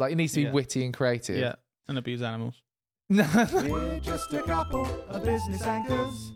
[0.00, 0.52] Like it needs to be Yeah.
[0.52, 1.36] witty and creative.
[1.36, 1.56] Yeah,
[1.86, 2.54] and abuse animals.
[3.10, 6.32] We're just a couple of business anchors.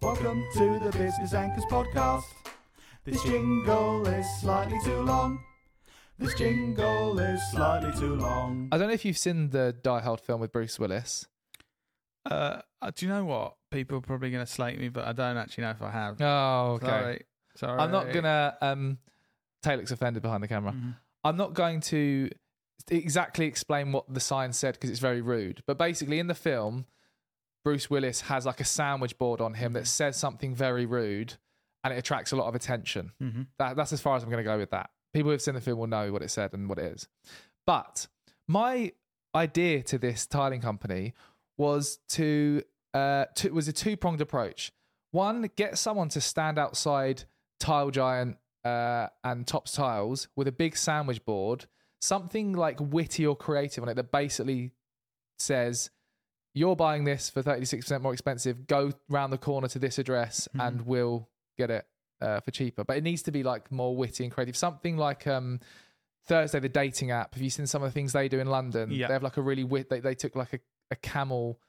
[0.00, 2.22] Welcome to the Business Anchors podcast.
[3.04, 5.38] This jingle is slightly too long.
[6.18, 8.70] This jingle is slightly too long.
[8.72, 11.26] I don't know if you've seen the Die Hard film with Bruce Willis.
[12.24, 13.56] Uh, uh, do you know what?
[13.70, 16.16] People are probably going to slate me, but I don't actually know if I have.
[16.22, 16.86] Oh, okay.
[16.86, 17.22] Sorry.
[17.56, 17.78] Sorry.
[17.78, 18.56] I'm not gonna.
[18.62, 18.96] Um,
[19.62, 20.72] Taylor's offended behind the camera.
[20.72, 20.96] Mhm.
[21.24, 22.30] I'm not going to
[22.90, 25.62] exactly explain what the sign said because it's very rude.
[25.66, 26.86] But basically, in the film,
[27.64, 31.34] Bruce Willis has like a sandwich board on him that says something very rude,
[31.82, 33.12] and it attracts a lot of attention.
[33.22, 33.46] Mhm.
[33.58, 34.90] That, that's as far as I'm going to go with that.
[35.12, 37.08] People who've seen the film will know what it said and what it is.
[37.66, 38.06] But
[38.46, 38.92] my
[39.34, 41.14] idea to this tiling company
[41.58, 42.62] was to,
[42.94, 44.72] uh, to was a two pronged approach.
[45.12, 47.24] One, get someone to stand outside
[47.58, 51.66] Tile Giant uh, and Topps Tiles with a big sandwich board,
[52.00, 54.72] something like witty or creative on it that basically
[55.38, 55.90] says,
[56.54, 58.66] "You're buying this for 36% more expensive.
[58.66, 60.66] Go round the corner to this address, Mhm.
[60.68, 61.86] and we'll get it
[62.20, 64.56] uh, for cheaper." But it needs to be like more witty and creative.
[64.56, 65.60] Something like um,
[66.26, 67.34] Thursday, the dating app.
[67.34, 68.90] Have you seen some of the things they do in London?
[68.90, 69.06] Yeah.
[69.08, 69.90] They have like a really wit.
[69.90, 71.60] They, they took like a, a camel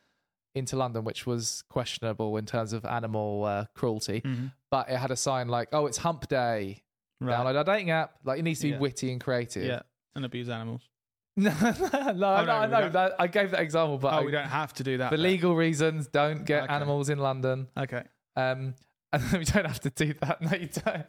[0.55, 4.21] into London, which was questionable in terms of animal uh, cruelty.
[4.21, 4.51] Mhm.
[4.71, 6.83] But it had a sign like, "Oh, it's Hump Day.
[7.19, 7.35] Right.
[7.37, 8.79] Download our dating app." Like it needs to be Yeah.
[8.79, 9.65] witty and creative.
[9.65, 9.81] Yeah,
[10.17, 10.81] and abuse animals.
[11.37, 13.13] no, no, Oh, I no, know, I know that.
[13.19, 15.11] I gave that example, but oh, I- we don't have to do that.
[15.11, 15.23] for then.
[15.23, 16.73] legal reasons, don't get Okay.
[16.73, 17.67] animals in London.
[17.77, 18.03] Okay.
[18.35, 18.73] Um,
[19.13, 20.41] and we don't have to do that.
[20.41, 21.05] No, you don't.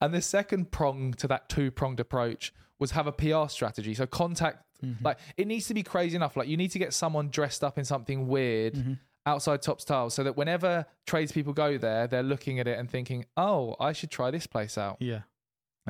[0.00, 3.92] And the second prong to that two pronged approach was have a PR strategy.
[3.94, 5.02] So contact, Mhm.
[5.04, 6.36] like, it needs to be crazy enough.
[6.36, 8.98] Like, you need to get someone dressed up in something weird Mhm.
[9.26, 13.26] outside Top Tiles so that whenever tradespeople go there, they're looking at it and thinking,
[13.36, 14.96] oh, I should try this place out.
[15.00, 15.22] Yeah.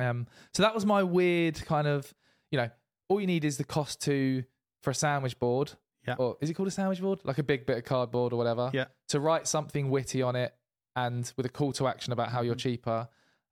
[0.01, 2.13] Um, so that was my weird kind of,
[2.51, 2.69] you know,
[3.09, 4.43] all you need is the cost to
[4.81, 5.73] for a sandwich board.
[6.07, 6.15] Yeah.
[6.17, 7.19] Or is it called a sandwich board?
[7.23, 8.71] Like a big bit of cardboard or whatever.
[8.73, 8.85] Yeah.
[9.09, 10.55] To write something witty on it
[10.95, 12.59] and with a call to action about how you're Mhm.
[12.59, 13.09] cheaper,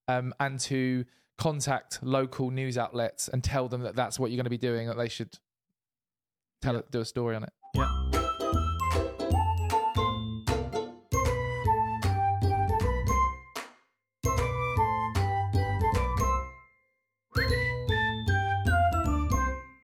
[0.07, 1.05] um, and to
[1.37, 4.87] contact local news outlets and tell them that that's what you're going to be doing,
[4.87, 5.37] that they should
[6.61, 6.79] tell Yeah.
[6.79, 7.53] it, do a story on it.
[7.75, 8.16] Yeah.